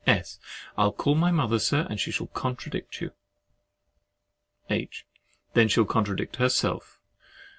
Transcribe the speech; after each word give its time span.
S. 0.07 0.39
I'll 0.79 0.91
call 0.93 1.13
my 1.13 1.29
mother, 1.29 1.59
Sir, 1.59 1.85
and 1.87 1.99
she 1.99 2.09
shall 2.09 2.25
contradict 2.25 3.01
you. 3.01 3.11
H. 4.67 5.05
Then 5.53 5.67
she'll 5.67 5.85
contradict 5.85 6.37
herself. 6.37 6.99